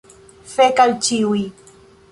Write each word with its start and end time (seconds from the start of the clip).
Fek 0.53 0.81
al 0.85 0.97
ĉiuj. 1.09 1.47